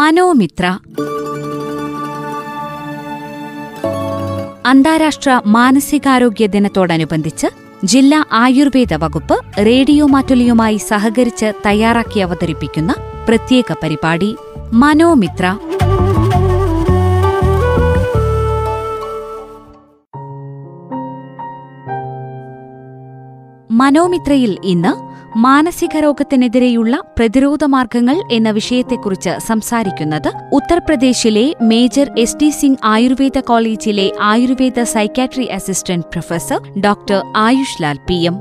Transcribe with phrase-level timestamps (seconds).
[0.00, 0.78] മനോമിത്ര.
[4.66, 7.46] അന്താരാഷ്ട്ര മാനസികാരോഗ്യ ദിനത്തോടനുബന്ധിച്ച്
[7.84, 12.94] ജില്ലാ ആയുർവേദ വകുപ്പ് റേഡിയോ മാറ്റുലിയുമായി സഹകരിച്ച് തയ്യാറാക്കി അവതരിപ്പിക്കുന്ന
[13.28, 14.36] പ്രത്യേക പരിപാടി
[14.72, 15.58] മനോമിത്ര.
[23.70, 33.40] മനോമിത്രയിൽ ഇന്ന് മാനസിക രോഗത്തിനെതിരെയുള്ള പ്രതിരോധ മാർഗങ്ങൾ എന്ന വിഷയത്തെക്കുറിച്ച് സംസാരിക്കുന്നത് ഉത്തർപ്രദേശിലെ major S T Singh Ayurveda
[33.40, 38.34] കോളേജിലെ Ayurveda psychiatry assistant professor doctor Ayush Lal P M.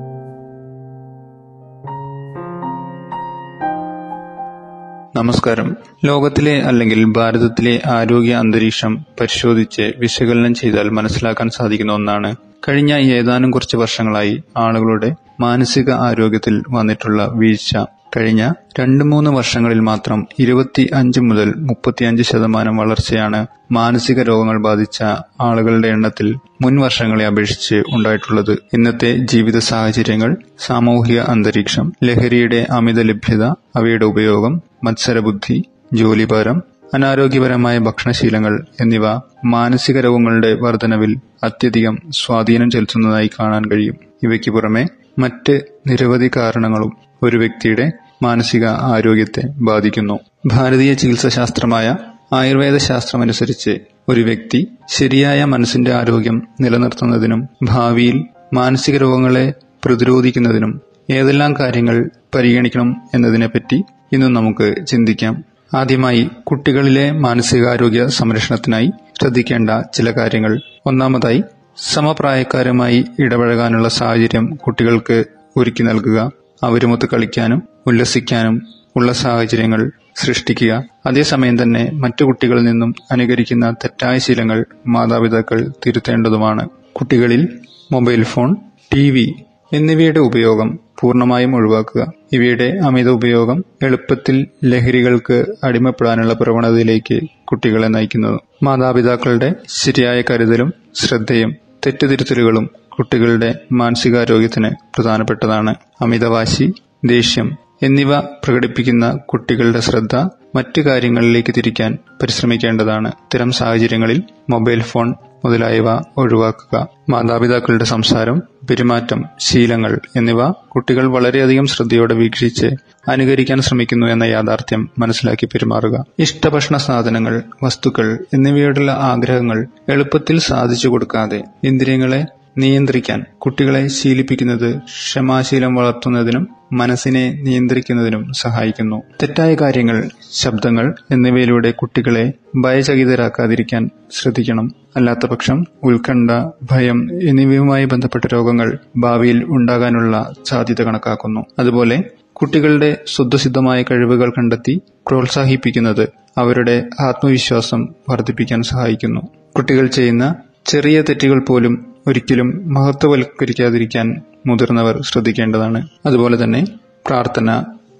[5.16, 5.78] നമസ്കാരം.
[6.06, 12.36] ലോകത്തിലെ അല്ലെങ്കിൽ ഭാരതത്തിലെ ആരോഗ്യ അന്തരീക്ഷം പരിശോധിച്ച് വിശകലനം ചെയ്താൽ മനസ്സിലാക്കാൻ സാധിക്കുന്ന ഒന്നാണ്.
[12.70, 17.78] കഴിഞ്ഞ ഏതാനും കുറച്ച് വർഷങ്ങളായി ആളുകളുടെ മാനസിക ആരോഗ്യത്തിൽ വന്നിട്ടുള്ള വീഴ്ച
[18.18, 25.04] കഴിഞ്ഞ രണ്ട് മൂന്ന് വർഷങ്ങളിൽ മാത്രം ഇരുപത്തി അഞ്ച് മുതൽ മുപ്പത്തിയഞ്ച് ശതമാനം വളർച്ചയാണ് മാനസിക രോഗങ്ങൾ ബാധിച്ച
[25.42, 26.28] ആളുകളുടെ എണ്ണത്തിൽ
[26.62, 28.58] മുൻ വർഷങ്ങളെ അപേക്ഷിച്ച് ഉണ്ടായിട്ടുള്ളത്.
[28.74, 33.44] ഇന്നത്തെ ജീവിത സാഹചര്യങ്ങൾ സാമൂഹിക അന്തരീക്ഷം ലഹരിയുടെ അമിത ലഭ്യത
[33.76, 35.58] അവയുടെ ഉപയോഗം മത്സരബുദ്ധി
[35.94, 39.06] ജോലിഭാരം അനാരോഗ്യപരമായ ഭക്ഷണശീലങ്ങൾ എന്നിവ
[39.46, 43.96] മാനസിക രോഗങ്ങളുടെ വർധനവിൽ അത്യധികം സ്വാധീനം ചെലുത്തുന്നതായി കാണാൻ കഴിയും.
[44.24, 44.84] ഇവയ്ക്ക് പുറമെ
[45.18, 47.92] മറ്റ് നിരവധി കാരണങ്ങളും ഒരു വ്യക്തിയുടെ
[48.24, 50.20] മാനസിക ആരോഗ്യത്തെ ബാധിക്കുന്നു.
[50.46, 51.96] ഭാരതീയ ചികിത്സാശാസ്ത്രമായ
[52.34, 59.54] ആയുർവേദ ശാസ്ത്രമനുസരിച്ച് ഒരു വ്യക്തി ശരിയായ മനസ്സിന്റെ ആരോഗ്യം നിലനിർത്തുന്നതിനും ഭാവിയിൽ മാനസിക രോഗങ്ങളെ
[59.86, 65.44] പ്രതിരോധിക്കുന്നതിനും ഏതെല്ലാം കാര്യങ്ങൾ പരിഗണിക്കണം എന്നതിനെപ്പറ്റി ഇന്ന് നമുക്ക് ചിന്തിക്കാം.
[65.74, 68.92] ആദ്യമായി കുട്ടികളിലെ മാനസികാരോഗ്യ സംരക്ഷണത്തിനായി
[69.22, 70.62] ശ്രദ്ധിക്കേണ്ട ചില കാര്യങ്ങൾ.
[70.86, 71.44] ഒന്നാമതായി
[71.78, 75.24] സമപ്രായക്കാരുമായി ഇടപഴകാനുള്ള സാഹചര്യം കുട്ടികൾക്ക്
[75.58, 76.32] ഒരുക്കി നൽകുക
[76.64, 78.62] അവരുമൊത്ത് കളിക്കാനും ഉല്ലസിക്കാനും
[78.96, 80.84] ഉള്ള സാഹചര്യങ്ങൾ സൃഷ്ടിക്കുക.
[81.06, 86.70] അതേസമയം തന്നെ മറ്റു കുട്ടികളിൽ നിന്നും അനുകരിക്കുന്ന തെറ്റായ ശീലങ്ങൾ മാതാപിതാക്കൾ തിരുത്തേണ്ടതുമാണ്.
[86.94, 87.60] കുട്ടികളിൽ
[87.92, 88.56] മൊബൈൽ ഫോൺ
[88.94, 89.34] ടി വി
[89.74, 92.12] എന്നിവയുടെ ഉപയോഗം പൂർണമായും ഒഴിവാക്കുക.
[92.34, 98.40] ഇവയുടെ അമിത ഉപയോഗം എളുപ്പത്തിൽ ലഹരികൾക്ക് അടിമപ്പെടാനുള്ള പ്രവണതയിലേക്ക് കുട്ടികളെ നയിക്കുന്നത്.
[98.64, 105.76] മാതാപിതാക്കളുടെ ശരിയായ കരുതലും ശ്രദ്ധയും തെറ്റുതിരുത്തലുകളും കുട്ടികളുടെ മാനസികാരോഗ്യത്തിന് പ്രധാനപ്പെട്ടതാണ്.
[106.02, 106.74] അമിതവാശി
[107.06, 110.16] ദേഷ്യം എന്നിവ പ്രകടിപ്പിക്കുന്ന കുട്ടികളുടെ ശ്രദ്ധ
[110.56, 113.08] മറ്റു കാര്യങ്ങളിലേക്ക് തിരിക്കാൻ പരിശ്രമിക്കേണ്ടതാണ്.
[113.08, 115.14] ഇത്തരം സാഹചര്യങ്ങളിൽ മൊബൈൽ ഫോൺ
[115.46, 116.88] മുതലായവ ഒഴിവാക്കുക.
[117.10, 122.68] മാതാപിതാക്കളുടെ സംസാരം പെരുമാറ്റം ശീലങ്ങൾ എന്നിവ കുട്ടികൾ വളരെയധികം ശ്രദ്ധയോടെ വീക്ഷിച്ച്
[123.10, 126.06] അനുകരിക്കാൻ ശ്രമിക്കുന്നു എന്ന യാഥാർത്ഥ്യം മനസ്സിലാക്കി പെരുമാറുക.
[126.20, 132.22] ഇഷ്ടഭക്ഷണ സാധനങ്ങൾ വസ്തുക്കൾ എന്നിവയോടുള്ള ആഗ്രഹങ്ങൾ എളുപ്പത്തിൽ സാധിച്ചു കൊടുക്കാതെ ഇന്ദ്രിയങ്ങളെ
[132.58, 139.04] നിയന്ത്രിക്കാൻ കുട്ടികളെ ശീലിപ്പിക്കുന്നത് ക്ഷമാശീലം വളർത്തുന്നതിനും മനസ്സിനെ നിയന്ത്രിക്കുന്നതിനും സഹായിക്കുന്നു.
[139.24, 139.98] തെറ്റായ കാര്യങ്ങൾ
[140.34, 144.68] ശബ്ദങ്ങൾ എന്നിവയിലൂടെ കുട്ടികളെ ഭയചകിതരാക്കാതിരിക്കാൻ ശ്രദ്ധിക്കണം.
[144.98, 146.32] അല്ലാത്തപക്ഷം ഉത്കണ്ഠ
[146.72, 151.46] ഭയം എന്നിവയുമായി ബന്ധപ്പെട്ട രോഗങ്ങൾ ഭാവിയിൽ ഉണ്ടാകാനുള്ള സാധ്യത കണക്കാക്കുന്നു.
[151.60, 151.98] അതുപോലെ
[152.34, 154.74] കുട്ടികളുടെ ശുദ്ധസിദ്ധമായ കഴിവുകൾ കണ്ടെത്തി
[155.08, 156.04] പ്രോത്സാഹിപ്പിക്കുന്നത്
[156.38, 159.22] അവരുടെ ആത്മവിശ്വാസം വർദ്ധിപ്പിക്കാൻ സഹായിക്കുന്നു.
[159.56, 160.26] കുട്ടികൾ ചെയ്യുന്ന
[160.66, 161.74] ചെറിയ തെറ്റുകൾ പോലും
[162.08, 164.08] ഒരിക്കലും മഹത്വവൽക്കരിക്കാതിരിക്കാൻ
[164.48, 165.80] മുതിർന്നവർ ശ്രദ്ധിക്കേണ്ടതാണ്.
[166.06, 166.62] അതുപോലെ തന്നെ
[167.08, 167.50] പ്രാർത്ഥന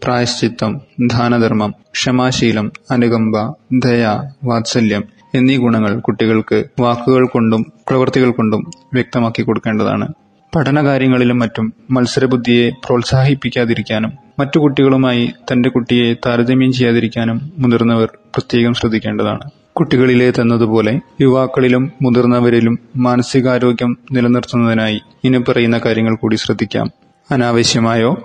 [0.04, 0.72] പ്രായശ്ചിത്തം
[1.12, 3.36] ദാനധർമ്മം ക്ഷമാശീലം അനുകമ്പ
[3.86, 4.04] ദയ
[4.44, 5.04] വാത്സല്യം
[5.34, 10.08] എന്നീ ഗുണങ്ങൾ കുട്ടികൾക്ക് വാക്കുകൾ കൊണ്ടും പ്രവൃത്തികൾ കൊണ്ടും വ്യക്തമാക്കി കൊടുക്കേണ്ടതാണ്.
[10.56, 19.42] പഠനകാര്യങ്ങളിലും മറ്റും മത്സരബുദ്ധിയെ പ്രോത്സാഹിപ്പിക്കാതിരിക്കാനും മറ്റു കുട്ടികളുമായി തന്റെ കുട്ടിയെ താരതമ്യം ചെയ്യാതിരിക്കാനും മുതിർന്നവർ പ്രത്യേകം ശ്രദ്ധിക്കേണ്ടതാണ്.
[19.76, 26.92] കുട്ടികളിലെ തന്നതുപോലെ യുവാക്കളിലും മുതിർന്നവരിലും മാനസികാരോഗ്യം നിലനിർത്തുന്നതിനായി ഇനി പറയുന്ന കാര്യങ്ങൾ കൂടി ശ്രദ്ധിക്കാം.
[27.32, 28.18] അനാവശ്യമായോ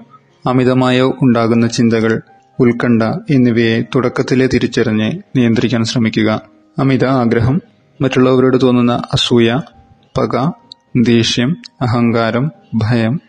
[0.47, 2.21] അമിതമായോ ഉണ്ടാകുന്ന ചിന്തകൾ
[2.61, 6.52] ഉത്കണ്ഠ എന്നിവയെ തുടക്കത്തിലെ തിരിച്ചറിഞ്ഞ് നിയന്ത്രിക്കാൻ ശ്രമിക്കുക.
[6.79, 7.63] അമിത ആഗ്രഹം
[8.01, 9.61] മറ്റുള്ളവരോട് തോന്നുന്ന അസൂയ
[10.19, 10.51] പക
[11.03, 13.21] ദേഷ്യം അഹങ്കാരം ഭയം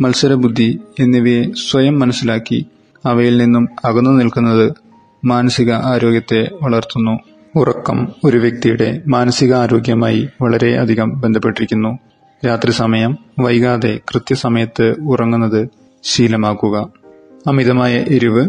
[0.00, 2.66] മത്സരബുദ്ധി എന്നിവയെ സ്വയം മനസ്സിലാക്കി
[3.06, 4.72] അവയിൽ നിന്നും അകന്നു നിൽക്കുന്നത്
[5.24, 7.18] മാനസിക ആരോഗ്യത്തെ വളർത്തുന്നു.
[7.56, 11.98] ഉറക്കം ഒരു വ്യക്തിയുടെ മാനസിക ആരോഗ്യമായി വളരെയധികം ബന്ധപ്പെട്ടിരിക്കുന്നു.
[12.46, 15.68] രാത്രി സമയം വൈകാതെ കൃത്യസമയത്ത് ഉറങ്ങുന്നത്
[16.02, 16.92] ശീലമാക്കുക.
[17.46, 18.48] അമിതമായ എരിവ്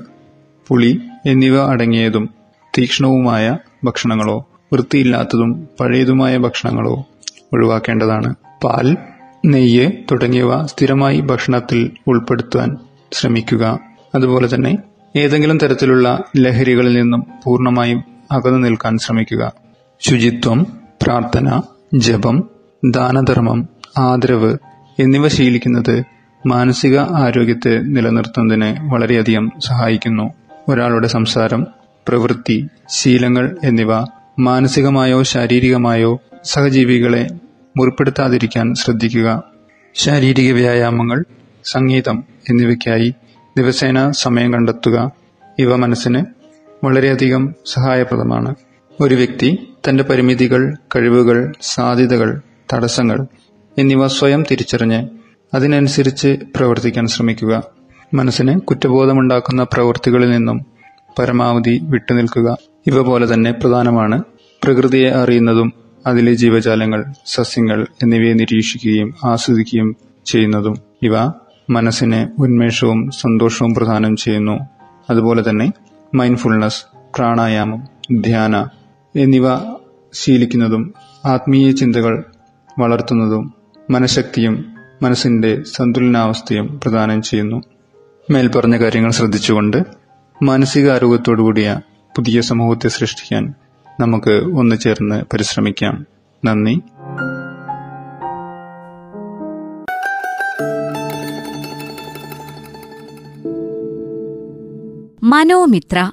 [0.68, 2.30] പുളി എന്നിവ അടങ്ങിയതും
[2.78, 7.06] തീക്ഷ്ണവുമായ ഭക്ഷണങ്ങളോ വൃത്തിയില്ലാത്തതും പഴയതുമായ ഭക്ഷണങ്ങളോ
[7.54, 8.36] ഒഴിവാക്കേണ്ടതാണ്.
[8.64, 8.98] പാൽ
[9.46, 12.78] നെയ്യ് തുടങ്ങിയവ സ്ഥിരമായി ഭക്ഷണത്തിൽ ഉൾപ്പെടുത്താൻ
[13.12, 13.80] ശ്രമിക്കുക.
[14.16, 14.78] അതുപോലെ തന്നെ
[15.16, 19.54] ഏതെങ്കിലും തരത്തിലുള്ള ലഹരികളിൽ നിന്നും പൂർണമായും അകന്നു നിൽക്കാൻ ശ്രമിക്കുക.
[20.00, 20.64] ശുചിത്വം
[21.04, 21.62] പ്രാർത്ഥന
[21.94, 22.50] ജപം
[22.86, 24.58] ദാനധർമ്മം ആദരവ്
[25.00, 26.04] എന്നിവ ശീലിക്കുന്നത്
[26.48, 30.34] മാനസിക ആരോഗ്യത്തെ നിലനിർത്തുന്നതിന് വളരെയധികം സഹായിക്കുന്നു.
[30.70, 31.68] ഒരാളുടെ സംസാരം
[32.08, 33.90] പ്രവൃത്തി ശീലങ്ങൾ എന്നിവ
[34.40, 37.28] മാനസികമായോ ശാരീരികമായോ സഹജീവികളെ
[37.78, 39.44] മുറിപ്പെടുത്താതിരിക്കാൻ ശ്രദ്ധിക്കുക.
[39.94, 41.26] ശാരീരിക വ്യായാമങ്ങൾ
[41.66, 43.16] സംഗീതം എന്നിവയ്ക്കായി
[43.58, 45.12] ദിവസേന സമയം കണ്ടെത്തുക.
[45.60, 46.26] ഇവ മനസ്സിന്
[46.86, 48.56] വളരെയധികം സഹായപ്രദമാണ്.
[49.02, 52.42] ഒരു വ്യക്തി തന്റെ പരിമിതികൾ കഴിവുകൾ സാധ്യതകൾ
[52.74, 53.28] തടസ്സങ്ങൾ
[53.78, 55.08] എന്നിവ സ്വയം തിരിച്ചറിഞ്ഞ്
[55.54, 57.64] അതിനനുസരിച്ച് പ്രവർത്തിക്കാൻ ശ്രമിക്കുക.
[58.14, 60.75] മനസ്സിന് കുറ്റബോധമുണ്ടാക്കുന്ന പ്രവൃത്തികളിൽ നിന്നും
[61.20, 62.58] പരമാവധി വിട്ടുനിൽക്കുക.
[62.88, 64.24] ഇവ പോലെ തന്നെ പ്രധാനമാണ്
[64.64, 65.74] പ്രകൃതിയെ അറിയുന്നതും
[66.08, 69.96] അതിലെ ജീവജാലങ്ങൾ സസ്യങ്ങൾ എന്നിവയെ നിരീക്ഷിക്കുകയും ആസ്വദിക്കുകയും
[70.26, 70.78] ചെയ്യുന്നതും.
[71.04, 71.12] ഇവ
[71.70, 74.60] മനസ്സിന് ഉന്മേഷവും സന്തോഷവും പ്രദാനം ചെയ്യുന്നു.
[75.10, 75.74] അതുപോലെ തന്നെ
[76.14, 76.84] മൈൻഡ്ഫുൾനെസ്
[77.16, 77.88] പ്രാണായാമം
[78.22, 78.68] ധ്യാന
[79.16, 79.44] എന്നിവ
[80.14, 80.94] ശീലിക്കുന്നതും
[81.26, 82.24] ആത്മീയ ചിന്തകൾ
[82.80, 83.54] വളർത്തുന്നതും
[83.90, 84.66] മനഃശക്തിയും
[85.02, 87.62] മനസ്സിന്റെ സന്തുലനാവസ്ഥയും പ്രദാനം ചെയ്യുന്നു.
[88.32, 90.05] മേൽപ്പറഞ്ഞ കാര്യങ്ങൾ ശ്രദ്ധിച്ചുകൊണ്ട്
[90.44, 91.80] മാനസിക ആരോഗ്യത്തോടുകൂടിയ
[92.18, 93.54] പുതിയ സമൂഹത്തെ സൃഷ്ടിക്കാൻ
[94.00, 96.06] നമുക്ക് ഒന്നു ചേർന്ന് പരിശ്രമിക്കാം.
[96.46, 96.82] നന്ദി.
[105.24, 106.12] മനോമിത്ര.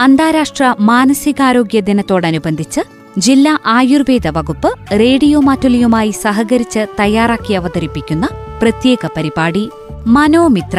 [0.00, 2.80] അന്താരാഷ്ട്ര മാനസികാരോഗ്യ ദിനത്തോടനുബന്ധിച്ച്
[3.18, 8.28] ജില്ലാ ആയുർവേദ വകുപ്പ് റേഡിയോ മാറ്റുലിയുമായി സഹകരിച്ച് തയ്യാറാക്കി അവതരിപ്പിക്കുന്ന
[8.62, 9.70] പ്രത്യേക പരിപാടി
[10.06, 10.78] മനോമിത്ര